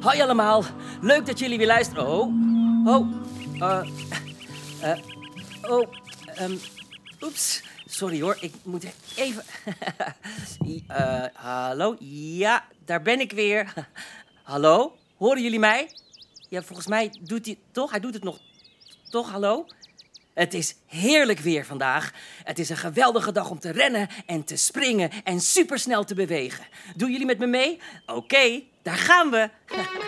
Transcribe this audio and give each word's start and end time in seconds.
Hoi 0.00 0.20
allemaal, 0.20 0.64
leuk 1.00 1.26
dat 1.26 1.38
jullie 1.38 1.58
weer 1.58 1.66
luisteren. 1.66 2.06
Oh, 2.06 2.34
oh, 2.86 3.12
eh, 3.60 3.82
eh, 4.80 4.98
oh, 5.62 5.88
ehm, 6.34 6.56
oeps, 7.20 7.62
sorry 7.86 8.20
hoor, 8.20 8.36
ik 8.40 8.54
moet 8.62 8.84
even. 9.16 9.42
Eh, 10.86 11.24
hallo, 11.32 11.96
ja, 12.38 12.64
daar 12.84 13.02
ben 13.02 13.20
ik 13.20 13.32
weer. 13.32 13.72
hallo, 14.42 14.96
horen 15.16 15.42
jullie 15.42 15.58
mij? 15.58 15.90
Ja, 16.48 16.62
volgens 16.62 16.86
mij 16.86 17.12
doet 17.20 17.46
hij 17.46 17.58
toch, 17.70 17.90
hij 17.90 18.00
doet 18.00 18.14
het 18.14 18.22
nog, 18.24 18.38
toch, 19.10 19.30
hallo? 19.30 19.66
Het 20.38 20.54
is 20.54 20.74
heerlijk 20.86 21.38
weer 21.38 21.64
vandaag. 21.64 22.12
Het 22.44 22.58
is 22.58 22.68
een 22.68 22.76
geweldige 22.76 23.32
dag 23.32 23.50
om 23.50 23.58
te 23.58 23.70
rennen 23.70 24.08
en 24.26 24.44
te 24.44 24.56
springen 24.56 25.10
en 25.24 25.40
supersnel 25.40 26.04
te 26.04 26.14
bewegen. 26.14 26.64
Doen 26.96 27.10
jullie 27.10 27.26
met 27.26 27.38
me 27.38 27.46
mee? 27.46 27.80
Oké, 28.06 28.62
daar 28.82 28.96
gaan 28.96 29.30
we. 29.30 29.50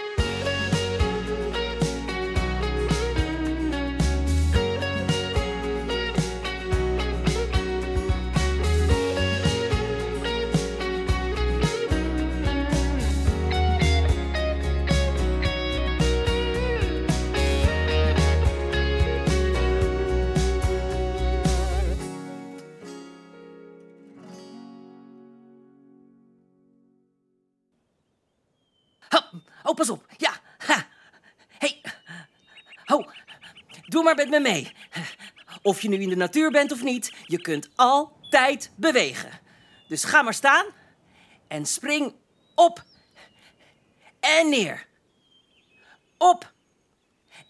pas 29.81 29.91
op. 29.91 30.07
Ja. 30.17 30.33
Hey. 31.59 31.81
Ho. 32.85 33.11
Doe 33.87 34.03
maar 34.03 34.15
met 34.15 34.29
me 34.29 34.41
mee. 34.41 34.73
Of 35.63 35.83
je 35.83 35.89
nu 35.89 36.01
in 36.01 36.09
de 36.09 36.17
natuur 36.17 36.51
bent 36.51 36.73
of 36.73 36.83
niet, 36.83 37.13
je 37.25 37.41
kunt 37.41 37.69
altijd 37.77 38.71
bewegen. 38.77 39.31
Dus 39.89 40.05
ga 40.05 40.23
maar 40.23 40.35
staan 40.35 40.67
en 41.49 41.67
spring 41.67 42.15
op 42.55 42.85
en 44.21 44.49
neer. 44.49 44.87
Op 46.19 46.53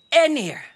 en 0.08 0.32
neer. 0.32 0.72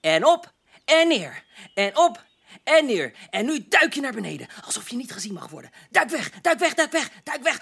En 0.00 0.26
op 0.26 0.52
en 0.84 1.08
neer. 1.08 1.44
En 1.74 1.96
op 1.96 2.24
en 2.64 2.86
neer. 2.86 3.14
En 3.30 3.46
nu 3.46 3.68
duik 3.68 3.94
je 3.94 4.00
naar 4.00 4.12
beneden, 4.12 4.48
alsof 4.64 4.88
je 4.88 4.96
niet 4.96 5.12
gezien 5.12 5.32
mag 5.32 5.48
worden. 5.48 5.70
Duik 5.90 6.10
weg, 6.10 6.30
duik 6.30 6.58
weg, 6.58 6.74
duik 6.74 6.92
weg, 6.92 7.10
duik 7.22 7.42
weg. 7.42 7.58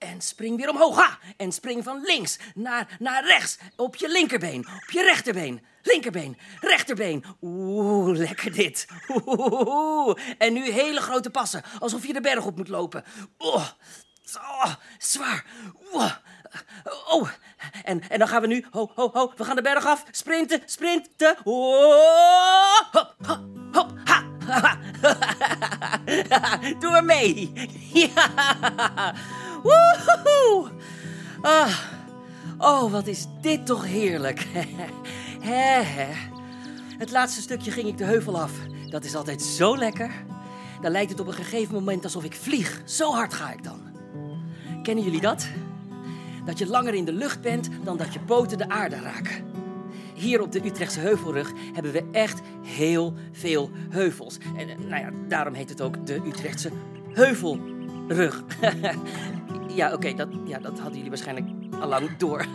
En 0.00 0.20
spring 0.20 0.56
weer 0.56 0.70
omhoog. 0.70 1.18
En 1.36 1.52
spring 1.52 1.84
van 1.84 2.00
links 2.00 2.38
naar, 2.54 2.96
naar 2.98 3.24
rechts. 3.24 3.58
Op 3.76 3.96
je 3.96 4.08
linkerbeen. 4.08 4.66
Op 4.66 4.90
je 4.90 5.02
rechterbeen. 5.02 5.64
Linkerbeen. 5.82 6.38
Rechterbeen. 6.60 7.24
Oeh, 7.40 8.16
lekker 8.18 8.52
dit. 8.52 8.86
Oeh. 9.26 10.18
En 10.38 10.52
nu 10.52 10.70
hele 10.70 11.00
grote 11.00 11.30
passen. 11.30 11.62
Alsof 11.78 12.06
je 12.06 12.12
de 12.12 12.20
berg 12.20 12.44
op 12.44 12.56
moet 12.56 12.68
lopen. 12.68 13.04
Oh, 13.38 13.66
oh 14.34 14.74
zwaar. 14.98 15.44
Oh. 15.92 17.28
En, 17.84 18.08
en 18.08 18.18
dan 18.18 18.28
gaan 18.28 18.40
we 18.40 18.46
nu. 18.46 18.66
Ho, 18.70 18.90
ho, 18.94 19.10
ho. 19.12 19.32
We 19.36 19.44
gaan 19.44 19.56
de 19.56 19.62
berg 19.62 19.86
af. 19.86 20.04
Sprinten, 20.10 20.62
sprinten. 20.64 21.36
Oh. 21.44 22.80
Hop, 22.92 23.14
hop, 23.26 23.40
hop. 23.72 23.92
Ha. 24.04 24.28
Doe 26.80 26.90
maar 26.90 27.04
mee. 27.04 27.52
Ja. 27.92 29.14
Woehoe! 29.62 30.70
Ah. 31.40 31.78
Oh, 32.58 32.92
wat 32.92 33.06
is 33.06 33.26
dit 33.40 33.66
toch 33.66 33.86
heerlijk. 33.86 34.46
He, 35.48 35.82
he. 35.82 36.12
Het 36.98 37.10
laatste 37.10 37.40
stukje 37.40 37.70
ging 37.70 37.88
ik 37.88 37.98
de 37.98 38.04
heuvel 38.04 38.40
af. 38.40 38.52
Dat 38.88 39.04
is 39.04 39.14
altijd 39.14 39.42
zo 39.42 39.76
lekker. 39.76 40.10
Dan 40.80 40.90
lijkt 40.90 41.10
het 41.10 41.20
op 41.20 41.26
een 41.26 41.32
gegeven 41.32 41.74
moment 41.74 42.04
alsof 42.04 42.24
ik 42.24 42.34
vlieg. 42.34 42.82
Zo 42.84 43.12
hard 43.12 43.34
ga 43.34 43.52
ik 43.52 43.64
dan. 43.64 43.80
Kennen 44.82 45.04
jullie 45.04 45.20
dat? 45.20 45.48
Dat 46.44 46.58
je 46.58 46.66
langer 46.66 46.94
in 46.94 47.04
de 47.04 47.12
lucht 47.12 47.40
bent 47.40 47.68
dan 47.84 47.96
dat 47.96 48.12
je 48.12 48.20
poten 48.20 48.58
de 48.58 48.68
aarde 48.68 49.00
raken. 49.00 49.44
Hier 50.14 50.42
op 50.42 50.52
de 50.52 50.64
Utrechtse 50.64 51.00
Heuvelrug 51.00 51.52
hebben 51.72 51.92
we 51.92 52.04
echt 52.12 52.40
heel 52.62 53.14
veel 53.32 53.70
heuvels. 53.90 54.38
En 54.56 54.66
nou 54.88 55.00
ja, 55.00 55.10
daarom 55.28 55.54
heet 55.54 55.68
het 55.68 55.80
ook 55.80 56.06
de 56.06 56.20
Utrechtse 56.26 56.70
Heuvelrug. 57.12 58.42
Ja, 59.74 59.92
oké, 59.92 60.14
dat, 60.14 60.28
ja, 60.44 60.58
dat 60.58 60.78
hadden 60.78 60.94
jullie 60.94 61.10
waarschijnlijk 61.10 61.48
al 61.80 61.88
lang 61.88 62.16
door. 62.16 62.46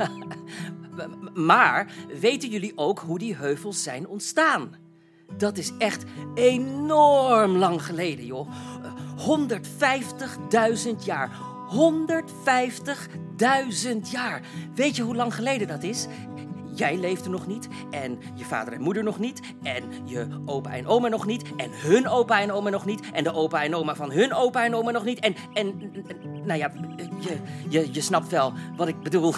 maar 1.33 1.93
weten 2.19 2.49
jullie 2.49 2.71
ook 2.75 2.99
hoe 2.99 3.19
die 3.19 3.35
heuvels 3.35 3.83
zijn 3.83 4.07
ontstaan? 4.07 4.75
Dat 5.37 5.57
is 5.57 5.71
echt 5.77 6.03
enorm 6.33 7.57
lang 7.57 7.85
geleden, 7.85 8.25
joh. 8.25 8.47
150.000 9.17 9.23
jaar. 11.05 11.29
150.000 11.69 11.75
jaar. 14.11 14.41
Weet 14.75 14.95
je 14.95 15.03
hoe 15.03 15.15
lang 15.15 15.35
geleden 15.35 15.67
dat 15.67 15.83
is? 15.83 16.07
Jij 16.75 16.97
leefde 16.97 17.29
nog 17.29 17.47
niet 17.47 17.67
en 17.91 18.19
je 18.33 18.45
vader 18.45 18.73
en 18.73 18.81
moeder 18.81 19.03
nog 19.03 19.19
niet 19.19 19.41
en 19.63 19.83
je 20.05 20.27
opa 20.45 20.75
en 20.75 20.87
oma 20.87 21.07
nog 21.07 21.25
niet 21.25 21.55
en 21.57 21.69
hun 21.71 22.07
opa 22.07 22.41
en 22.41 22.51
oma 22.51 22.69
nog 22.69 22.85
niet 22.85 23.11
en 23.11 23.23
de 23.23 23.33
opa 23.33 23.63
en 23.63 23.75
oma 23.75 23.95
van 23.95 24.11
hun 24.11 24.33
opa 24.33 24.65
en 24.65 24.75
oma 24.75 24.91
nog 24.91 25.03
niet 25.03 25.19
en, 25.19 25.35
en 25.53 25.91
nou 26.45 26.59
ja, 26.59 26.71
je, 27.19 27.37
je, 27.69 27.93
je 27.93 28.01
snapt 28.01 28.29
wel 28.29 28.53
wat 28.77 28.87
ik 28.87 29.01
bedoel. 29.01 29.33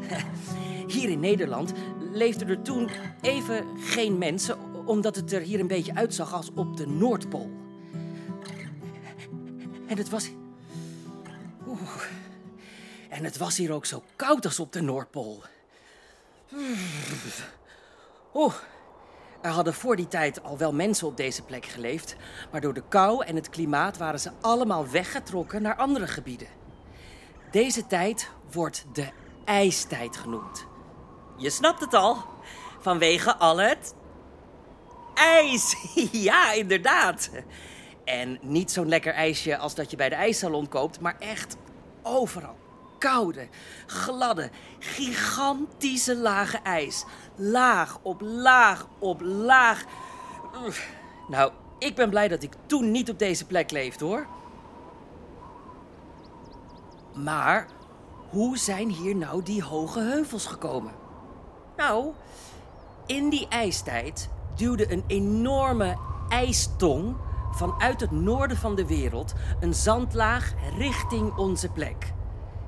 Hier 0.94 1.08
in 1.08 1.20
Nederland 1.20 1.72
leefden 2.12 2.48
er 2.48 2.62
toen 2.62 2.90
even 3.20 3.64
geen 3.78 4.18
mensen 4.18 4.56
omdat 4.84 5.16
het 5.16 5.32
er 5.32 5.40
hier 5.40 5.60
een 5.60 5.66
beetje 5.66 5.94
uitzag 5.94 6.34
als 6.34 6.50
op 6.54 6.76
de 6.76 6.86
Noordpool. 6.86 7.50
En 9.86 9.96
het 9.96 10.08
was... 10.08 10.30
Oeh. 11.66 12.02
En 13.08 13.24
het 13.24 13.36
was 13.36 13.56
hier 13.56 13.72
ook 13.72 13.86
zo 13.86 14.02
koud 14.16 14.44
als 14.44 14.60
op 14.60 14.72
de 14.72 14.82
Noordpool. 14.82 15.42
Oeh, 18.34 18.54
er 19.40 19.50
hadden 19.50 19.74
voor 19.74 19.96
die 19.96 20.08
tijd 20.08 20.42
al 20.42 20.58
wel 20.58 20.72
mensen 20.72 21.06
op 21.06 21.16
deze 21.16 21.42
plek 21.42 21.66
geleefd, 21.66 22.16
maar 22.50 22.60
door 22.60 22.74
de 22.74 22.82
kou 22.88 23.24
en 23.24 23.36
het 23.36 23.50
klimaat 23.50 23.96
waren 23.96 24.20
ze 24.20 24.30
allemaal 24.40 24.88
weggetrokken 24.88 25.62
naar 25.62 25.76
andere 25.76 26.06
gebieden. 26.06 26.48
Deze 27.50 27.86
tijd 27.86 28.30
wordt 28.52 28.86
de 28.92 29.08
ijstijd 29.44 30.16
genoemd. 30.16 30.66
Je 31.36 31.50
snapt 31.50 31.80
het 31.80 31.94
al, 31.94 32.24
vanwege 32.80 33.36
al 33.36 33.56
het 33.58 33.94
ijs. 35.14 35.76
ja, 36.28 36.52
inderdaad. 36.52 37.30
En 38.04 38.38
niet 38.42 38.70
zo'n 38.70 38.88
lekker 38.88 39.12
ijsje 39.12 39.56
als 39.56 39.74
dat 39.74 39.90
je 39.90 39.96
bij 39.96 40.08
de 40.08 40.14
ijssalon 40.14 40.68
koopt, 40.68 41.00
maar 41.00 41.16
echt 41.18 41.56
overal 42.02 42.56
koude, 42.98 43.48
gladde, 43.86 44.50
gigantische 44.78 46.16
lage 46.16 46.58
ijs. 46.58 47.04
Laag 47.36 47.98
op 48.02 48.20
laag 48.20 48.86
op 48.98 49.20
laag. 49.20 49.84
Nou, 51.28 51.52
ik 51.78 51.94
ben 51.94 52.10
blij 52.10 52.28
dat 52.28 52.42
ik 52.42 52.52
toen 52.66 52.90
niet 52.90 53.10
op 53.10 53.18
deze 53.18 53.46
plek 53.46 53.70
leefde 53.70 54.04
hoor. 54.04 54.26
Maar 57.14 57.66
hoe 58.30 58.58
zijn 58.58 58.88
hier 58.88 59.16
nou 59.16 59.42
die 59.42 59.62
hoge 59.62 60.00
heuvels 60.00 60.46
gekomen? 60.46 60.92
Nou, 61.76 62.12
in 63.06 63.28
die 63.28 63.48
ijstijd 63.48 64.28
duwde 64.54 64.92
een 64.92 65.04
enorme 65.06 65.96
ijstong 66.28 67.16
vanuit 67.50 68.00
het 68.00 68.10
noorden 68.10 68.56
van 68.56 68.74
de 68.74 68.86
wereld 68.86 69.34
een 69.60 69.74
zandlaag 69.74 70.52
richting 70.78 71.36
onze 71.36 71.68
plek. 71.68 72.14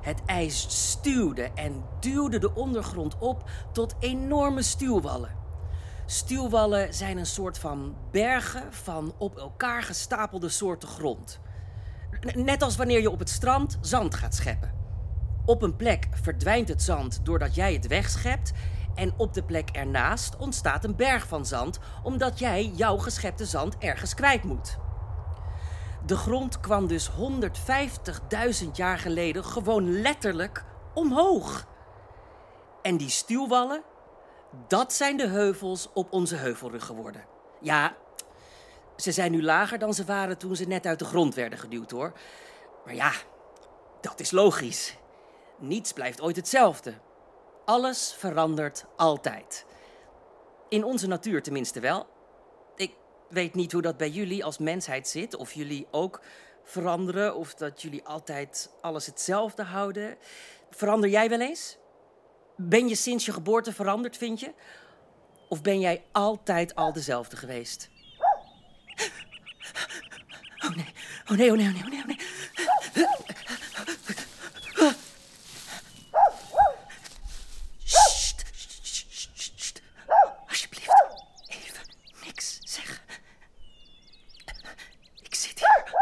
Het 0.09 0.25
ijs 0.25 0.65
stuwde 0.89 1.49
en 1.55 1.83
duwde 1.99 2.39
de 2.39 2.55
ondergrond 2.55 3.17
op 3.17 3.49
tot 3.71 3.95
enorme 3.99 4.61
stuwwallen. 4.61 5.29
Stuwwallen 6.05 6.93
zijn 6.93 7.17
een 7.17 7.25
soort 7.25 7.57
van 7.57 7.95
bergen 8.11 8.73
van 8.73 9.13
op 9.17 9.37
elkaar 9.37 9.83
gestapelde 9.83 10.49
soorten 10.49 10.89
grond. 10.89 11.39
Net 12.35 12.61
als 12.61 12.75
wanneer 12.75 13.01
je 13.01 13.09
op 13.09 13.19
het 13.19 13.29
strand 13.29 13.77
zand 13.81 14.15
gaat 14.15 14.35
scheppen. 14.35 14.73
Op 15.45 15.61
een 15.61 15.75
plek 15.75 16.07
verdwijnt 16.11 16.67
het 16.67 16.83
zand 16.83 17.19
doordat 17.23 17.55
jij 17.55 17.73
het 17.73 17.87
wegschept. 17.87 18.51
En 18.95 19.13
op 19.17 19.33
de 19.33 19.43
plek 19.43 19.69
ernaast 19.69 20.37
ontstaat 20.37 20.83
een 20.83 20.95
berg 20.95 21.27
van 21.27 21.45
zand 21.45 21.79
omdat 22.03 22.39
jij 22.39 22.65
jouw 22.65 22.97
geschepte 22.97 23.45
zand 23.45 23.77
ergens 23.77 24.13
kwijt 24.13 24.43
moet. 24.43 24.77
De 26.05 26.15
grond 26.15 26.59
kwam 26.59 26.87
dus 26.87 27.09
150.000 27.11 28.67
jaar 28.73 28.97
geleden 28.97 29.43
gewoon 29.45 30.01
letterlijk 30.01 30.63
omhoog. 30.93 31.67
En 32.81 32.97
die 32.97 33.09
stuwwallen, 33.09 33.83
dat 34.67 34.93
zijn 34.93 35.17
de 35.17 35.27
heuvels 35.27 35.89
op 35.93 36.13
onze 36.13 36.35
heuvelrug 36.35 36.85
geworden. 36.85 37.25
Ja, 37.61 37.95
Ze 38.95 39.11
zijn 39.11 39.31
nu 39.31 39.43
lager 39.43 39.79
dan 39.79 39.93
ze 39.93 40.05
waren 40.05 40.37
toen 40.37 40.55
ze 40.55 40.65
net 40.65 40.85
uit 40.85 40.99
de 40.99 41.05
grond 41.05 41.35
werden 41.35 41.59
geduwd, 41.59 41.91
hoor. 41.91 42.13
Maar 42.85 42.95
ja, 42.95 43.11
dat 44.01 44.19
is 44.19 44.31
logisch. 44.31 44.97
Niets 45.57 45.93
blijft 45.93 46.21
ooit 46.21 46.35
hetzelfde. 46.35 46.93
Alles 47.65 48.15
verandert 48.17 48.85
altijd. 48.95 49.65
In 50.69 50.83
onze 50.83 51.07
natuur 51.07 51.43
tenminste 51.43 51.79
wel. 51.79 52.07
Weet 53.29 53.55
niet 53.55 53.71
hoe 53.71 53.81
dat 53.81 53.97
bij 53.97 54.09
jullie 54.09 54.43
als 54.43 54.57
mensheid 54.57 55.07
zit. 55.07 55.35
Of 55.35 55.53
jullie 55.53 55.87
ook 55.91 56.21
veranderen. 56.63 57.35
Of 57.35 57.53
dat 57.53 57.81
jullie 57.81 58.03
altijd 58.05 58.71
alles 58.81 59.05
hetzelfde 59.05 59.63
houden. 59.63 60.17
Verander 60.69 61.09
jij 61.09 61.29
wel 61.29 61.41
eens? 61.41 61.77
Ben 62.55 62.87
je 62.87 62.95
sinds 62.95 63.25
je 63.25 63.31
geboorte 63.33 63.73
veranderd, 63.73 64.17
vind 64.17 64.39
je? 64.39 64.53
Of 65.47 65.61
ben 65.61 65.79
jij 65.79 66.03
altijd 66.11 66.75
al 66.75 66.93
dezelfde 66.93 67.37
geweest? 67.37 67.89
Oh 70.65 70.75
nee, 70.75 70.93
oh 71.31 71.37
nee, 71.37 71.51
oh 71.51 71.57
nee, 71.57 71.67
oh 71.67 71.73
nee, 71.73 71.83
oh 71.83 71.89
nee. 71.89 71.99
Oh 71.99 72.05
nee. 72.05 72.17
Sst, 77.83 78.45
sst, 78.51 79.07
sst, 79.11 79.51
sst. 79.55 79.81
Alsjeblieft, 80.47 80.91
even 81.47 81.83
niks 82.23 82.59
zeggen. 82.63 82.97
Ik 85.21 85.35
zit 85.35 85.59
hier 85.59 85.93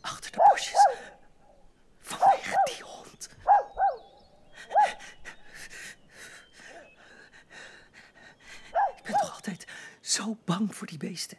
achter 0.00 0.30
de 0.32 0.44
bosjes 0.50 0.88
vanwege 2.00 2.60
die 2.64 2.82
hond. 2.84 3.28
Ik 8.96 9.10
ben 9.10 9.18
toch 9.20 9.34
altijd 9.34 9.66
zo 10.14 10.38
bang 10.44 10.74
voor 10.74 10.86
die 10.86 10.98
beesten. 10.98 11.38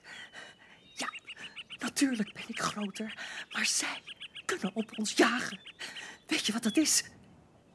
Ja, 0.94 1.10
natuurlijk 1.80 2.34
ben 2.34 2.44
ik 2.48 2.60
groter, 2.60 3.20
maar 3.52 3.66
zij 3.66 4.02
kunnen 4.46 4.76
op 4.76 4.98
ons 4.98 5.12
jagen. 5.12 5.60
Weet 6.28 6.46
je 6.46 6.54
wat 6.54 6.64
dat 6.64 6.78
is? 6.78 7.04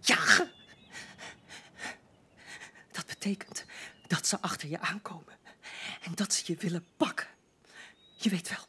Jagen. 0.01 0.51
Dat 2.93 3.07
betekent 3.07 3.65
dat 4.07 4.27
ze 4.27 4.41
achter 4.41 4.69
je 4.69 4.81
aankomen 4.81 5.39
en 6.03 6.15
dat 6.15 6.35
ze 6.35 6.43
je 6.47 6.57
willen 6.57 6.87
pakken. 6.97 7.29
Je 8.17 8.31
weet 8.31 8.49
wel, 8.49 8.67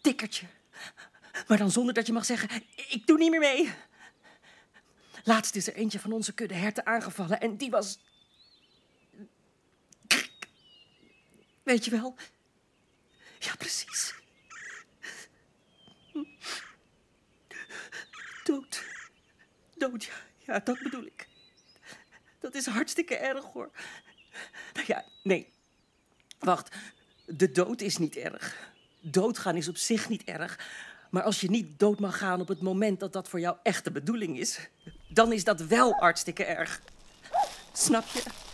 tikkertje. 0.00 0.46
Maar 1.46 1.58
dan 1.58 1.70
zonder 1.70 1.94
dat 1.94 2.06
je 2.06 2.12
mag 2.12 2.24
zeggen: 2.24 2.48
Ik 2.88 3.06
doe 3.06 3.18
niet 3.18 3.30
meer 3.30 3.40
mee. 3.40 3.72
Laatst 5.24 5.54
is 5.54 5.66
er 5.66 5.74
eentje 5.74 6.00
van 6.00 6.12
onze 6.12 6.32
kudde 6.32 6.54
herten 6.54 6.86
aangevallen 6.86 7.40
en 7.40 7.56
die 7.56 7.70
was. 7.70 7.98
Weet 11.70 11.84
je 11.84 11.90
wel? 11.90 12.14
Ja, 13.38 13.54
precies. 13.58 14.14
Dood. 18.44 18.84
Dood, 19.76 20.10
ja. 20.38 20.58
Dat 20.58 20.82
bedoel 20.82 21.04
ik. 21.04 21.28
Dat 22.40 22.54
is 22.54 22.66
hartstikke 22.66 23.16
erg, 23.16 23.44
hoor. 23.44 23.70
Nou 24.72 24.86
ja, 24.86 25.04
nee. 25.22 25.52
Wacht. 26.38 26.76
De 27.26 27.50
dood 27.50 27.80
is 27.80 27.96
niet 27.96 28.16
erg. 28.16 28.72
Doodgaan 29.00 29.56
is 29.56 29.68
op 29.68 29.76
zich 29.76 30.08
niet 30.08 30.24
erg. 30.24 30.58
Maar 31.10 31.22
als 31.22 31.40
je 31.40 31.50
niet 31.50 31.78
dood 31.78 32.00
mag 32.00 32.18
gaan 32.18 32.40
op 32.40 32.48
het 32.48 32.60
moment 32.60 33.00
dat 33.00 33.12
dat 33.12 33.28
voor 33.28 33.40
jou 33.40 33.56
echt 33.62 33.84
de 33.84 33.92
bedoeling 33.92 34.38
is, 34.38 34.68
dan 35.08 35.32
is 35.32 35.44
dat 35.44 35.60
wel 35.60 35.92
hartstikke 35.92 36.44
erg. 36.44 36.80
Snap 37.72 38.04
je? 38.06 38.49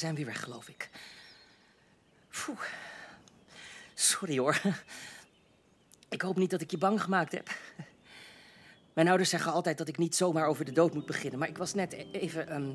Zijn 0.00 0.14
weer 0.14 0.26
weg, 0.26 0.42
geloof 0.42 0.68
ik. 0.68 0.88
Sorry 3.94 4.38
hoor. 4.38 4.60
Ik 6.08 6.22
hoop 6.22 6.36
niet 6.36 6.50
dat 6.50 6.60
ik 6.60 6.70
je 6.70 6.78
bang 6.78 7.02
gemaakt 7.02 7.32
heb. 7.32 7.48
Mijn 8.92 9.08
ouders 9.08 9.30
zeggen 9.30 9.52
altijd 9.52 9.78
dat 9.78 9.88
ik 9.88 9.98
niet 9.98 10.16
zomaar 10.16 10.46
over 10.46 10.64
de 10.64 10.72
dood 10.72 10.94
moet 10.94 11.06
beginnen. 11.06 11.38
Maar 11.38 11.48
ik 11.48 11.58
was 11.58 11.74
net 11.74 11.92
e- 11.92 12.10
even. 12.12 12.48
ehm, 12.48 12.72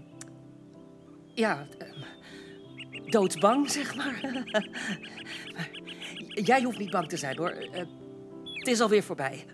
ja. 1.33 1.67
ehm, 1.77 3.09
doodsbang, 3.09 3.71
zeg 3.71 3.95
maar. 3.95 4.19
maar. 5.53 5.69
Jij 6.27 6.63
hoeft 6.63 6.77
niet 6.77 6.91
bang 6.91 7.09
te 7.09 7.17
zijn 7.17 7.37
hoor. 7.37 7.49
Eh, 7.49 7.83
het 8.53 8.67
is 8.67 8.81
alweer 8.81 9.03
voorbij. 9.03 9.45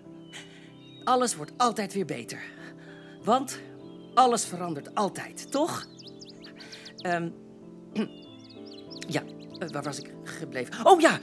Alles 1.04 1.34
wordt 1.34 1.52
altijd 1.56 1.92
weer 1.92 2.06
beter. 2.06 2.42
Want 3.22 3.60
alles 4.14 4.44
verandert 4.44 4.94
altijd, 4.94 5.50
toch? 5.50 5.86
Ehm, 6.96 7.30
ja, 9.08 9.22
eh, 9.58 9.68
waar 9.68 9.82
was 9.82 9.98
ik 9.98 10.12
gebleven? 10.24 10.86
Oh 10.86 11.00
ja, 11.00 11.18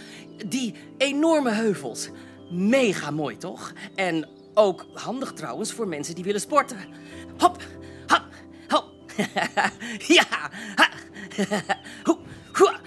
die 0.47 0.75
enorme 0.97 1.49
heuvels. 1.49 2.09
Mega 2.51 3.11
mooi, 3.11 3.37
toch? 3.37 3.73
En 3.95 4.27
ook 4.53 4.85
handig 4.93 5.33
trouwens 5.33 5.73
voor 5.73 5.87
mensen 5.87 6.15
die 6.15 6.23
willen 6.23 6.41
sporten. 6.41 6.77
Hop, 7.37 7.63
hop, 8.07 8.27
hop. 8.67 8.91
ja, 10.17 10.25
ha. 10.75 10.89
Hoe, 12.03 12.17
hoe. 12.53 12.79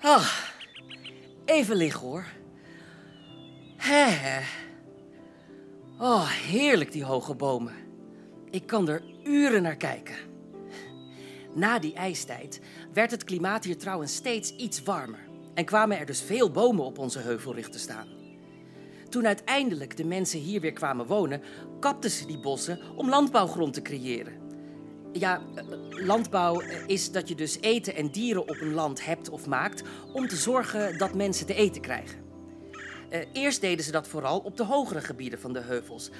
Ah, 0.00 0.32
even 1.44 1.76
liggen 1.76 2.00
hoor. 2.00 2.24
Oh, 5.98 6.28
heerlijk 6.30 6.92
die 6.92 7.04
hoge 7.04 7.34
bomen. 7.34 7.89
Ik 8.50 8.66
kan 8.66 8.88
er 8.88 9.02
uren 9.24 9.62
naar 9.62 9.76
kijken. 9.76 10.14
Na 11.54 11.78
die 11.78 11.94
ijstijd 11.94 12.60
werd 12.92 13.10
het 13.10 13.24
klimaat 13.24 13.64
hier 13.64 13.78
trouwens 13.78 14.14
steeds 14.14 14.56
iets 14.56 14.82
warmer 14.82 15.28
en 15.54 15.64
kwamen 15.64 15.98
er 15.98 16.06
dus 16.06 16.22
veel 16.22 16.50
bomen 16.50 16.84
op 16.84 16.98
onze 16.98 17.18
heuvelrug 17.18 17.68
te 17.68 17.78
staan. 17.78 18.08
Toen 19.08 19.26
uiteindelijk 19.26 19.96
de 19.96 20.04
mensen 20.04 20.40
hier 20.40 20.60
weer 20.60 20.72
kwamen 20.72 21.06
wonen, 21.06 21.42
kapten 21.80 22.10
ze 22.10 22.26
die 22.26 22.40
bossen 22.40 22.80
om 22.96 23.08
landbouwgrond 23.08 23.74
te 23.74 23.82
creëren. 23.82 24.32
Ja, 25.12 25.42
eh, 25.54 25.64
landbouw 25.90 26.60
eh, 26.60 26.86
is 26.86 27.12
dat 27.12 27.28
je 27.28 27.34
dus 27.34 27.60
eten 27.60 27.94
en 27.94 28.10
dieren 28.10 28.48
op 28.48 28.60
een 28.60 28.74
land 28.74 29.04
hebt 29.04 29.28
of 29.28 29.46
maakt 29.46 29.82
om 30.12 30.28
te 30.28 30.36
zorgen 30.36 30.98
dat 30.98 31.14
mensen 31.14 31.46
te 31.46 31.54
eten 31.54 31.80
krijgen. 31.80 32.18
Eh, 33.08 33.20
eerst 33.32 33.60
deden 33.60 33.84
ze 33.84 33.90
dat 33.90 34.08
vooral 34.08 34.38
op 34.38 34.56
de 34.56 34.64
hogere 34.64 35.00
gebieden 35.00 35.40
van 35.40 35.52
de 35.52 35.60
heuvels, 35.60 36.10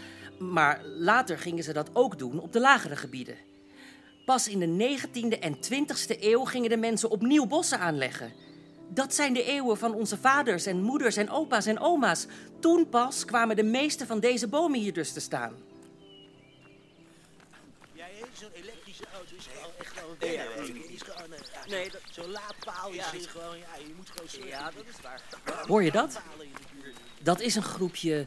maar 0.41 0.85
later 0.85 1.39
gingen 1.39 1.65
ze 1.65 1.73
dat 1.73 1.91
ook 1.93 2.19
doen 2.19 2.41
op 2.41 2.53
de 2.53 2.61
lagere 2.61 2.97
gebieden. 2.97 3.37
Pas 4.25 4.49
in 4.49 4.59
de 4.59 4.99
19e 4.99 5.39
en 5.39 5.55
20e 5.57 6.21
eeuw 6.21 6.45
gingen 6.45 6.71
de 6.71 6.77
mensen 6.77 7.11
opnieuw 7.11 7.47
bossen 7.47 7.79
aanleggen. 7.79 8.33
Dat 8.89 9.15
zijn 9.15 9.33
de 9.33 9.43
eeuwen 9.45 9.79
van 9.79 9.95
onze 9.95 10.17
vaders 10.17 10.67
en 10.67 10.83
moeders 10.83 11.17
en 11.17 11.31
opa's 11.31 11.67
en 11.67 11.79
oma's. 11.79 12.27
Toen 12.61 12.89
pas 12.89 13.25
kwamen 13.25 13.57
de 13.57 13.63
meeste 13.63 14.07
van 14.07 14.21
deze 14.21 14.49
bomen 14.49 14.81
hier 14.81 14.93
dus 14.93 15.13
te 15.13 15.21
staan. 15.21 15.55
Ja, 17.93 18.05
zo'n 18.33 18.49
elektrische 18.53 19.05
auto 19.15 19.35
is 19.37 19.47
gewoon 19.47 19.73
echt 19.79 19.95
wel 19.95 20.29
een 20.29 20.77
is 20.93 21.03
gewoon, 21.03 21.33
eh, 21.33 21.39
ja, 21.39 21.61
Nee, 21.69 21.91
dat- 21.91 22.01
Zo'n 22.11 22.31
laadpaal 22.31 22.91
is 22.91 23.11
hier 23.11 23.29
gewoon, 23.29 23.59
ja, 23.59 23.77
je 23.87 23.93
moet 23.97 24.11
gewoon 24.11 24.29
zorgen. 24.29 24.49
Ja, 24.51 24.71
dat 24.71 24.85
is 24.89 25.01
waar. 25.03 25.23
Hoor 25.67 25.83
je 25.83 25.91
dat? 25.91 26.21
Dat 27.23 27.41
is 27.41 27.55
een 27.55 27.63
groepje 27.63 28.27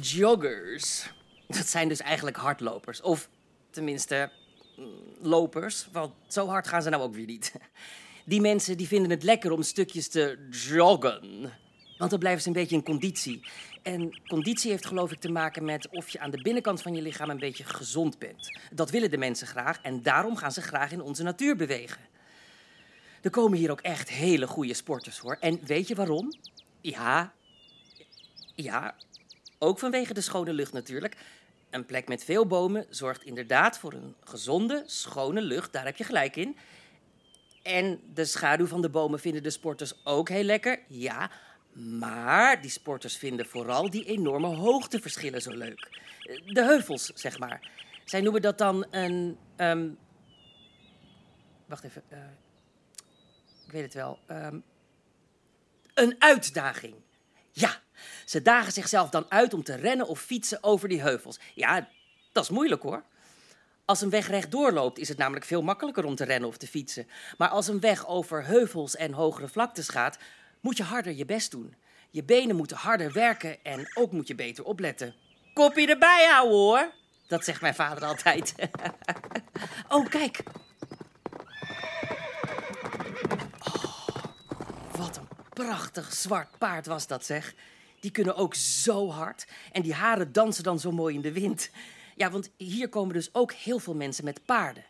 joggers. 0.00 1.10
Dat 1.48 1.68
zijn 1.68 1.88
dus 1.88 2.00
eigenlijk 2.00 2.36
hardlopers. 2.36 3.00
Of 3.00 3.28
tenminste, 3.70 4.30
mm, 4.76 4.86
lopers. 5.20 5.88
Want 5.92 6.12
zo 6.28 6.46
hard 6.46 6.68
gaan 6.68 6.82
ze 6.82 6.90
nou 6.90 7.02
ook 7.02 7.14
weer 7.14 7.26
niet. 7.26 7.52
Die 8.24 8.40
mensen 8.40 8.76
die 8.76 8.86
vinden 8.86 9.10
het 9.10 9.22
lekker 9.22 9.52
om 9.52 9.62
stukjes 9.62 10.08
te 10.08 10.48
joggen. 10.50 11.52
Want 11.98 12.10
dan 12.10 12.18
blijven 12.18 12.42
ze 12.42 12.48
een 12.48 12.54
beetje 12.54 12.76
in 12.76 12.82
conditie. 12.82 13.46
En 13.82 14.20
conditie 14.26 14.70
heeft 14.70 14.86
geloof 14.86 15.12
ik 15.12 15.20
te 15.20 15.30
maken 15.30 15.64
met 15.64 15.88
of 15.88 16.08
je 16.08 16.20
aan 16.20 16.30
de 16.30 16.42
binnenkant 16.42 16.82
van 16.82 16.94
je 16.94 17.02
lichaam 17.02 17.30
een 17.30 17.38
beetje 17.38 17.64
gezond 17.64 18.18
bent. 18.18 18.60
Dat 18.72 18.90
willen 18.90 19.10
de 19.10 19.18
mensen 19.18 19.46
graag 19.46 19.80
en 19.82 20.02
daarom 20.02 20.36
gaan 20.36 20.52
ze 20.52 20.62
graag 20.62 20.92
in 20.92 21.00
onze 21.00 21.22
natuur 21.22 21.56
bewegen. 21.56 22.00
Er 23.22 23.30
komen 23.30 23.58
hier 23.58 23.70
ook 23.70 23.80
echt 23.80 24.08
hele 24.08 24.46
goede 24.46 24.74
sporters 24.74 25.18
hoor. 25.18 25.36
En 25.40 25.60
weet 25.64 25.88
je 25.88 25.94
waarom? 25.94 26.32
Ja, 26.80 27.32
ja, 28.54 28.94
ook 29.58 29.78
vanwege 29.78 30.14
de 30.14 30.20
schone 30.20 30.52
lucht 30.52 30.72
natuurlijk. 30.72 31.16
Een 31.70 31.86
plek 31.86 32.08
met 32.08 32.24
veel 32.24 32.46
bomen 32.46 32.86
zorgt 32.90 33.22
inderdaad 33.24 33.78
voor 33.78 33.92
een 33.92 34.14
gezonde, 34.24 34.82
schone 34.86 35.40
lucht. 35.42 35.72
Daar 35.72 35.84
heb 35.84 35.96
je 35.96 36.04
gelijk 36.04 36.36
in. 36.36 36.56
En 37.62 38.00
de 38.14 38.24
schaduw 38.24 38.66
van 38.66 38.80
de 38.82 38.88
bomen 38.90 39.20
vinden 39.20 39.42
de 39.42 39.50
sporters 39.50 39.92
ook 40.04 40.28
heel 40.28 40.42
lekker. 40.42 40.80
Ja, 40.88 41.30
maar 41.72 42.60
die 42.60 42.70
sporters 42.70 43.16
vinden 43.16 43.46
vooral 43.46 43.90
die 43.90 44.04
enorme 44.04 44.46
hoogteverschillen 44.46 45.42
zo 45.42 45.50
leuk. 45.50 46.00
De 46.46 46.62
heuvels, 46.64 47.04
zeg 47.14 47.38
maar. 47.38 47.70
Zij 48.04 48.20
noemen 48.20 48.42
dat 48.42 48.58
dan 48.58 48.86
een. 48.90 49.38
ehm, 49.56 49.88
wacht 51.66 51.84
even. 51.84 52.02
eh, 52.08 52.18
ik 53.66 53.72
weet 53.72 53.82
het 53.82 53.94
wel. 53.94 54.18
ehm, 54.26 54.58
een 55.94 56.14
uitdaging. 56.18 56.94
Ja, 57.52 57.80
ze 58.24 58.42
dagen 58.42 58.72
zichzelf 58.72 59.10
dan 59.10 59.26
uit 59.28 59.54
om 59.54 59.62
te 59.62 59.74
rennen 59.74 60.08
of 60.08 60.20
fietsen 60.20 60.62
over 60.62 60.88
die 60.88 61.00
heuvels. 61.00 61.38
Ja, 61.54 61.88
dat 62.32 62.42
is 62.42 62.50
moeilijk 62.50 62.82
hoor. 62.82 63.02
Als 63.84 64.00
een 64.00 64.10
weg 64.10 64.28
rechtdoor 64.28 64.72
loopt, 64.72 64.98
is 64.98 65.08
het 65.08 65.18
namelijk 65.18 65.44
veel 65.44 65.62
makkelijker 65.62 66.04
om 66.04 66.14
te 66.14 66.24
rennen 66.24 66.48
of 66.48 66.56
te 66.56 66.66
fietsen. 66.66 67.08
Maar 67.38 67.48
als 67.48 67.68
een 67.68 67.80
weg 67.80 68.06
over 68.06 68.44
heuvels 68.44 68.96
en 68.96 69.12
hogere 69.12 69.48
vlaktes 69.48 69.88
gaat, 69.88 70.18
moet 70.60 70.76
je 70.76 70.82
harder 70.82 71.14
je 71.14 71.24
best 71.24 71.50
doen. 71.50 71.74
Je 72.10 72.24
benen 72.24 72.56
moeten 72.56 72.76
harder 72.76 73.12
werken 73.12 73.64
en 73.64 73.92
ook 73.94 74.12
moet 74.12 74.28
je 74.28 74.34
beter 74.34 74.64
opletten. 74.64 75.14
Kopje 75.54 75.86
erbij 75.86 76.28
houden 76.30 76.56
hoor. 76.56 76.92
Dat 77.26 77.44
zegt 77.44 77.60
mijn 77.60 77.74
vader 77.74 78.04
altijd. 78.04 78.54
oh, 79.88 80.06
kijk. 80.08 80.42
Oh, 83.58 84.08
wat 84.90 85.16
een 85.16 85.28
prachtig 85.52 86.12
zwart 86.12 86.58
paard 86.58 86.86
was 86.86 87.06
dat, 87.06 87.24
zeg. 87.24 87.54
Die 88.00 88.10
kunnen 88.10 88.36
ook 88.36 88.54
zo 88.54 89.10
hard. 89.10 89.46
En 89.72 89.82
die 89.82 89.94
haren 89.94 90.32
dansen 90.32 90.62
dan 90.62 90.80
zo 90.80 90.92
mooi 90.92 91.14
in 91.14 91.20
de 91.20 91.32
wind. 91.32 91.70
Ja, 92.16 92.30
want 92.30 92.50
hier 92.56 92.88
komen 92.88 93.14
dus 93.14 93.34
ook 93.34 93.52
heel 93.52 93.78
veel 93.78 93.94
mensen 93.94 94.24
met 94.24 94.44
paarden. 94.44 94.84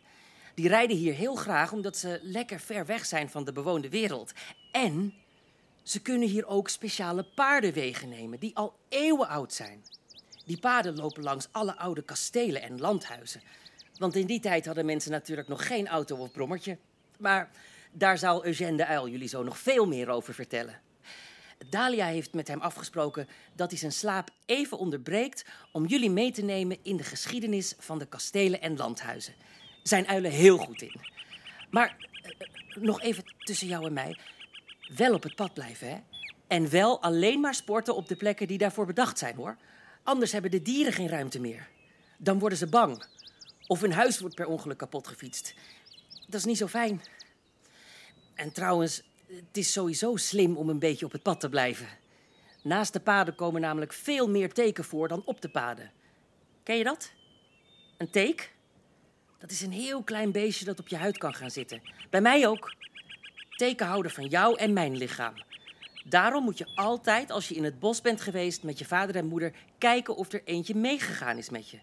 Die 0.54 0.68
rijden 0.68 0.96
hier 0.96 1.14
heel 1.14 1.34
graag 1.34 1.72
omdat 1.72 1.96
ze 1.96 2.20
lekker 2.22 2.60
ver 2.60 2.86
weg 2.86 3.06
zijn 3.06 3.30
van 3.30 3.44
de 3.44 3.52
bewoonde 3.52 3.88
wereld. 3.88 4.32
En 4.72 5.14
ze 5.82 6.02
kunnen 6.02 6.28
hier 6.28 6.46
ook 6.46 6.68
speciale 6.68 7.22
paardenwegen 7.34 8.08
nemen 8.08 8.38
die 8.38 8.56
al 8.56 8.74
eeuwen 8.88 9.28
oud 9.28 9.52
zijn. 9.52 9.84
Die 10.44 10.58
paden 10.58 10.96
lopen 10.96 11.22
langs 11.22 11.48
alle 11.50 11.76
oude 11.76 12.02
kastelen 12.02 12.62
en 12.62 12.80
landhuizen. 12.80 13.42
Want 13.98 14.16
in 14.16 14.26
die 14.26 14.40
tijd 14.40 14.66
hadden 14.66 14.86
mensen 14.86 15.10
natuurlijk 15.10 15.48
nog 15.48 15.66
geen 15.66 15.88
auto 15.88 16.16
of 16.16 16.30
brommertje. 16.30 16.78
Maar 17.18 17.50
daar 17.92 18.18
zal 18.18 18.44
Eugène 18.44 18.76
de 18.76 18.86
Uil 18.86 19.08
jullie 19.08 19.28
zo 19.28 19.42
nog 19.42 19.58
veel 19.58 19.86
meer 19.86 20.08
over 20.08 20.34
vertellen. 20.34 20.80
Dalia 21.66 22.06
heeft 22.06 22.34
met 22.34 22.48
hem 22.48 22.60
afgesproken 22.60 23.28
dat 23.54 23.70
hij 23.70 23.78
zijn 23.78 23.92
slaap 23.92 24.30
even 24.46 24.78
onderbreekt 24.78 25.44
om 25.72 25.86
jullie 25.86 26.10
mee 26.10 26.32
te 26.32 26.42
nemen 26.42 26.78
in 26.82 26.96
de 26.96 27.02
geschiedenis 27.02 27.74
van 27.78 27.98
de 27.98 28.06
kastelen 28.06 28.60
en 28.60 28.76
landhuizen. 28.76 29.34
Zijn 29.82 30.06
uilen 30.06 30.30
heel 30.30 30.58
goed 30.58 30.82
in. 30.82 31.00
Maar 31.70 31.96
eh, 32.22 32.82
nog 32.82 33.00
even 33.00 33.24
tussen 33.38 33.66
jou 33.66 33.86
en 33.86 33.92
mij. 33.92 34.18
Wel 34.96 35.14
op 35.14 35.22
het 35.22 35.34
pad 35.34 35.54
blijven, 35.54 35.88
hè? 35.88 35.98
En 36.46 36.70
wel 36.70 37.02
alleen 37.02 37.40
maar 37.40 37.54
sporten 37.54 37.96
op 37.96 38.08
de 38.08 38.16
plekken 38.16 38.46
die 38.46 38.58
daarvoor 38.58 38.86
bedacht 38.86 39.18
zijn, 39.18 39.36
hoor. 39.36 39.56
Anders 40.02 40.32
hebben 40.32 40.50
de 40.50 40.62
dieren 40.62 40.92
geen 40.92 41.08
ruimte 41.08 41.40
meer. 41.40 41.68
Dan 42.16 42.38
worden 42.38 42.58
ze 42.58 42.66
bang. 42.66 43.04
Of 43.66 43.80
hun 43.80 43.92
huis 43.92 44.20
wordt 44.20 44.34
per 44.34 44.46
ongeluk 44.46 44.78
kapot 44.78 45.06
gefietst. 45.06 45.54
Dat 46.26 46.40
is 46.40 46.44
niet 46.44 46.56
zo 46.56 46.66
fijn. 46.66 47.02
En 48.34 48.52
trouwens, 48.52 49.02
het 49.28 49.56
is 49.56 49.72
sowieso 49.72 50.16
slim 50.16 50.56
om 50.56 50.68
een 50.68 50.78
beetje 50.78 51.06
op 51.06 51.12
het 51.12 51.22
pad 51.22 51.40
te 51.40 51.48
blijven. 51.48 51.88
Naast 52.62 52.92
de 52.92 53.00
paden 53.00 53.34
komen 53.34 53.60
namelijk 53.60 53.92
veel 53.92 54.28
meer 54.28 54.52
teken 54.52 54.84
voor 54.84 55.08
dan 55.08 55.22
op 55.24 55.40
de 55.40 55.48
paden. 55.48 55.90
Ken 56.62 56.76
je 56.76 56.84
dat? 56.84 57.12
Een 57.96 58.10
teek? 58.10 58.54
Dat 59.38 59.50
is 59.50 59.60
een 59.60 59.72
heel 59.72 60.02
klein 60.02 60.32
beestje 60.32 60.64
dat 60.64 60.78
op 60.78 60.88
je 60.88 60.96
huid 60.96 61.18
kan 61.18 61.34
gaan 61.34 61.50
zitten. 61.50 61.82
Bij 62.10 62.20
mij 62.20 62.46
ook. 62.46 62.74
Teken 63.56 63.86
houden 63.86 64.10
van 64.10 64.26
jou 64.26 64.58
en 64.58 64.72
mijn 64.72 64.96
lichaam. 64.96 65.34
Daarom 66.04 66.44
moet 66.44 66.58
je 66.58 66.70
altijd, 66.74 67.30
als 67.30 67.48
je 67.48 67.54
in 67.54 67.64
het 67.64 67.78
bos 67.78 68.00
bent 68.00 68.20
geweest 68.20 68.62
met 68.62 68.78
je 68.78 68.84
vader 68.84 69.16
en 69.16 69.26
moeder, 69.26 69.52
kijken 69.78 70.16
of 70.16 70.32
er 70.32 70.42
eentje 70.44 70.74
meegegaan 70.74 71.38
is 71.38 71.50
met 71.50 71.68
je. 71.70 71.78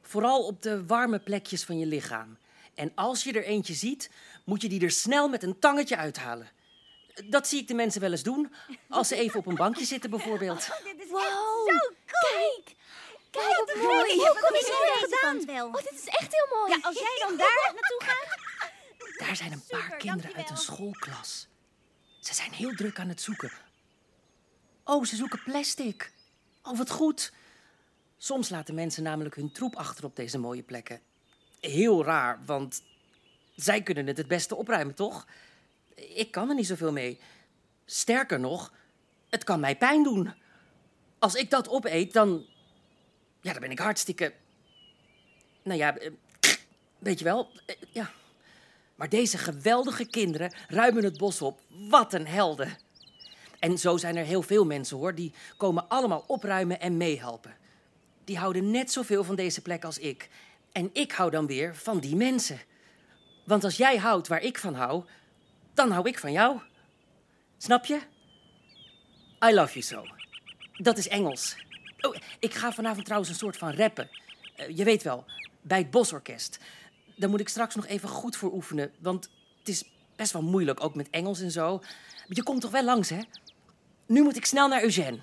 Vooral 0.00 0.46
op 0.46 0.62
de 0.62 0.86
warme 0.86 1.18
plekjes 1.18 1.64
van 1.64 1.78
je 1.78 1.86
lichaam. 1.86 2.36
En 2.74 2.92
als 2.94 3.24
je 3.24 3.32
er 3.32 3.44
eentje 3.44 3.74
ziet, 3.74 4.10
moet 4.44 4.62
je 4.62 4.68
die 4.68 4.82
er 4.82 4.90
snel 4.90 5.28
met 5.28 5.42
een 5.42 5.58
tangetje 5.58 5.96
uithalen. 5.96 6.50
Dat 7.24 7.48
zie 7.48 7.60
ik 7.60 7.68
de 7.68 7.74
mensen 7.74 8.00
wel 8.00 8.10
eens 8.10 8.22
doen, 8.22 8.52
als 8.88 9.08
ze 9.08 9.16
even 9.16 9.38
op 9.38 9.46
een 9.46 9.54
bankje 9.54 9.84
zitten 9.84 10.10
bijvoorbeeld. 10.10 10.68
Dit 10.84 11.00
is 11.04 11.10
Wow, 11.10 11.20
zo 11.20 11.28
cool. 11.66 11.92
Kijk! 12.06 12.76
Kijk 13.30 13.56
wat 13.58 13.70
Hoe 13.70 13.82
mooi! 13.82 14.14
Hoe 14.16 14.38
kom 14.40 14.54
je 14.54 14.96
deze 14.98 15.16
gedaan? 15.16 15.44
wel? 15.46 15.66
Oh, 15.66 15.74
dit 15.74 15.92
is 15.92 16.06
echt 16.06 16.32
heel 16.32 16.58
mooi. 16.58 16.70
Ja, 16.70 16.78
als 16.82 16.98
jij 16.98 17.16
dan 17.28 17.36
daar 17.36 17.72
naartoe 17.74 18.00
gaat. 18.02 18.40
Daar 19.26 19.36
zijn 19.36 19.52
een 19.52 19.64
paar 19.68 19.82
Super, 19.82 19.96
kinderen 19.96 20.34
uit 20.34 20.50
een 20.50 20.56
schoolklas. 20.56 21.48
Ze 22.20 22.34
zijn 22.34 22.52
heel 22.52 22.74
druk 22.74 22.98
aan 22.98 23.08
het 23.08 23.20
zoeken. 23.20 23.52
Oh, 24.84 25.04
ze 25.04 25.16
zoeken 25.16 25.42
plastic. 25.44 26.12
Oh, 26.62 26.78
wat 26.78 26.90
goed. 26.90 27.32
Soms 28.18 28.48
laten 28.48 28.74
mensen 28.74 29.02
namelijk 29.02 29.34
hun 29.34 29.52
troep 29.52 29.76
achter 29.76 30.04
op 30.04 30.16
deze 30.16 30.38
mooie 30.38 30.62
plekken. 30.62 31.00
Heel 31.60 32.04
raar, 32.04 32.40
want 32.46 32.82
zij 33.56 33.82
kunnen 33.82 34.06
het 34.06 34.16
het 34.16 34.28
beste 34.28 34.54
opruimen, 34.54 34.94
toch? 34.94 35.26
Ik 35.94 36.30
kan 36.30 36.48
er 36.48 36.54
niet 36.54 36.66
zoveel 36.66 36.92
mee. 36.92 37.18
Sterker 37.84 38.40
nog, 38.40 38.72
het 39.28 39.44
kan 39.44 39.60
mij 39.60 39.76
pijn 39.76 40.02
doen. 40.02 40.32
Als 41.18 41.34
ik 41.34 41.50
dat 41.50 41.68
opeet, 41.68 42.12
dan. 42.12 42.46
Ja, 43.40 43.52
dan 43.52 43.60
ben 43.60 43.70
ik 43.70 43.78
hartstikke. 43.78 44.32
Nou 45.62 45.78
ja, 45.78 45.96
eh, 45.96 46.10
weet 46.98 47.18
je 47.18 47.24
wel, 47.24 47.48
eh, 47.66 47.76
ja. 47.90 48.10
Maar 48.94 49.08
deze 49.08 49.38
geweldige 49.38 50.06
kinderen 50.06 50.54
ruimen 50.68 51.04
het 51.04 51.18
bos 51.18 51.42
op. 51.42 51.60
Wat 51.88 52.12
een 52.12 52.26
helden. 52.26 52.78
En 53.58 53.78
zo 53.78 53.96
zijn 53.96 54.16
er 54.16 54.24
heel 54.24 54.42
veel 54.42 54.64
mensen 54.64 54.96
hoor. 54.96 55.14
Die 55.14 55.32
komen 55.56 55.88
allemaal 55.88 56.24
opruimen 56.26 56.80
en 56.80 56.96
meehelpen. 56.96 57.56
Die 58.24 58.38
houden 58.38 58.70
net 58.70 58.92
zoveel 58.92 59.24
van 59.24 59.34
deze 59.36 59.62
plek 59.62 59.84
als 59.84 59.98
ik. 59.98 60.28
En 60.72 60.90
ik 60.92 61.12
hou 61.12 61.30
dan 61.30 61.46
weer 61.46 61.76
van 61.76 61.98
die 61.98 62.16
mensen. 62.16 62.60
Want 63.44 63.64
als 63.64 63.76
jij 63.76 63.96
houdt 63.96 64.28
waar 64.28 64.42
ik 64.42 64.58
van 64.58 64.74
hou, 64.74 65.04
dan 65.74 65.90
hou 65.90 66.08
ik 66.08 66.18
van 66.18 66.32
jou. 66.32 66.60
Snap 67.58 67.84
je? 67.84 68.00
I 69.44 69.54
love 69.54 69.78
you 69.78 69.82
so. 69.82 70.04
Dat 70.76 70.98
is 70.98 71.08
Engels. 71.08 71.56
Oh, 72.00 72.16
ik 72.38 72.54
ga 72.54 72.72
vanavond 72.72 73.04
trouwens 73.04 73.30
een 73.30 73.38
soort 73.38 73.56
van 73.56 73.74
rappen. 73.74 74.10
Eh, 74.56 74.76
je 74.76 74.84
weet 74.84 75.02
wel, 75.02 75.24
bij 75.60 75.78
het 75.78 75.90
Bosorkest. 75.90 76.58
Daar 77.16 77.30
moet 77.30 77.40
ik 77.40 77.48
straks 77.48 77.74
nog 77.74 77.86
even 77.86 78.08
goed 78.08 78.36
voor 78.36 78.52
oefenen. 78.52 78.92
Want 78.98 79.30
het 79.58 79.68
is 79.68 79.84
best 80.16 80.32
wel 80.32 80.42
moeilijk, 80.42 80.84
ook 80.84 80.94
met 80.94 81.10
Engels 81.10 81.40
en 81.40 81.50
zo. 81.50 81.78
Maar 81.78 82.26
je 82.26 82.42
komt 82.42 82.60
toch 82.60 82.70
wel 82.70 82.84
langs, 82.84 83.08
hè? 83.08 83.18
Nu 84.06 84.22
moet 84.22 84.36
ik 84.36 84.46
snel 84.46 84.68
naar 84.68 84.82
Eugène. 84.82 85.18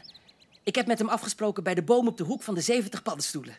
Ik 0.64 0.76
heb 0.76 0.88
met 0.88 1.00
hem 1.00 1.10
afgesproken 1.10 1.64
bij 1.64 1.76
de 1.76 1.84
boom 1.84 2.08
op 2.08 2.18
de 2.18 2.24
hoek 2.24 2.44
van 2.44 2.56
de 2.56 2.62
70 2.62 3.04
paddenstoelen. 3.04 3.58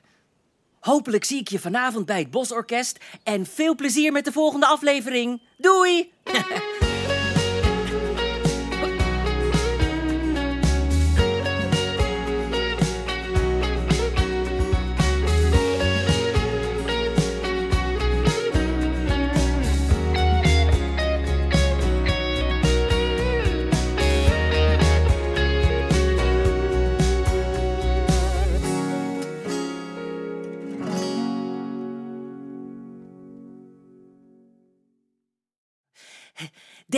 Hopelijk 0.81 1.25
zie 1.25 1.41
ik 1.41 1.49
je 1.49 1.59
vanavond 1.59 2.07
bij 2.07 2.19
het 2.19 2.31
Bosorkest. 2.31 2.99
En 3.23 3.47
veel 3.47 3.75
plezier 3.75 4.13
met 4.13 4.25
de 4.25 4.33
volgende 4.33 4.67
aflevering. 4.67 5.43
Doei! 5.57 6.13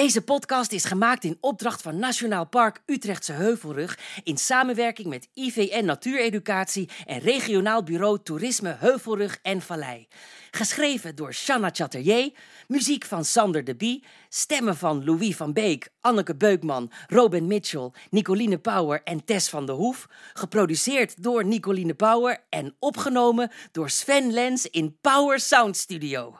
Deze 0.03 0.23
podcast 0.23 0.73
is 0.73 0.85
gemaakt 0.85 1.25
in 1.25 1.39
opdracht 1.41 1.83
van 1.83 1.99
Nationaal 1.99 2.47
Park 2.47 2.83
Utrechtse 2.87 3.33
Heuvelrug 3.33 3.99
in 4.25 4.37
samenwerking 4.37 5.09
met 5.09 5.29
IVN 5.35 5.85
Natuureducatie 5.85 6.89
en 7.07 7.19
Regionaal 7.19 7.83
Bureau 7.83 8.19
Toerisme 8.23 8.77
Heuvelrug 8.79 9.39
en 9.43 9.61
Vallei. 9.61 10.09
Geschreven 10.51 11.15
door 11.15 11.35
Shanna 11.35 11.71
Chatterjee, 11.73 12.35
muziek 12.69 13.05
van 13.05 13.25
Sander 13.25 13.65
de 13.65 13.77
Bie, 13.77 14.05
stemmen 14.29 14.77
van 14.77 15.05
Louis 15.05 15.37
van 15.37 15.53
Beek, 15.53 15.89
Anneke 16.01 16.37
Beukman, 16.37 16.91
Robin 17.07 17.47
Mitchell, 17.47 17.91
Nicoline 18.11 18.59
Power 18.59 19.03
en 19.05 19.25
Tess 19.25 19.49
van 19.49 19.67
der 19.67 19.75
Hoef. 19.75 20.07
Geproduceerd 20.33 21.23
door 21.23 21.45
Nicoline 21.45 21.95
Power 21.95 22.45
en 22.49 22.77
opgenomen 22.79 23.51
door 23.73 23.91
Sven 23.91 24.33
Lens 24.33 24.67
in 24.67 24.99
Power 25.01 25.41
Sound 25.41 25.77
Studio. 25.77 26.39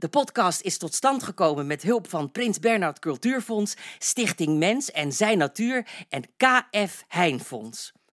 De 0.00 0.08
podcast 0.08 0.60
is 0.60 0.78
tot 0.78 0.94
stand 0.94 1.22
gekomen 1.22 1.66
met 1.66 1.82
hulp 1.82 2.08
van 2.08 2.32
Prins 2.32 2.58
Bernhard 2.58 2.98
Cultuurfonds, 2.98 3.76
Stichting 3.98 4.58
Mens 4.58 4.90
en 4.90 5.12
Zijn 5.12 5.38
Natuur 5.38 5.86
en 6.08 6.22
KF 6.36 7.04
Heinfonds. 7.08 7.92